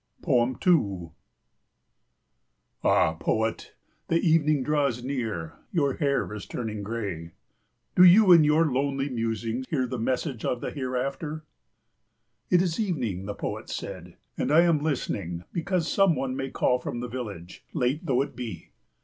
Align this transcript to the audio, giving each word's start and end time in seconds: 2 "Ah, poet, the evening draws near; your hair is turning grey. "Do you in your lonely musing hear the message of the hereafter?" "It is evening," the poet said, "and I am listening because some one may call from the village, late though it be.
2 0.25 1.11
"Ah, 2.83 3.13
poet, 3.19 3.75
the 4.07 4.19
evening 4.19 4.63
draws 4.63 5.03
near; 5.03 5.59
your 5.71 5.93
hair 5.97 6.33
is 6.33 6.47
turning 6.47 6.81
grey. 6.81 7.33
"Do 7.95 8.03
you 8.03 8.31
in 8.31 8.43
your 8.43 8.65
lonely 8.65 9.09
musing 9.09 9.63
hear 9.69 9.85
the 9.85 9.99
message 9.99 10.43
of 10.43 10.59
the 10.59 10.71
hereafter?" 10.71 11.45
"It 12.49 12.63
is 12.63 12.79
evening," 12.79 13.27
the 13.27 13.35
poet 13.35 13.69
said, 13.69 14.17
"and 14.39 14.51
I 14.51 14.61
am 14.61 14.79
listening 14.79 15.43
because 15.53 15.87
some 15.87 16.15
one 16.15 16.35
may 16.35 16.49
call 16.49 16.79
from 16.79 16.99
the 17.01 17.07
village, 17.07 17.63
late 17.71 18.03
though 18.03 18.23
it 18.23 18.35
be. 18.35 18.71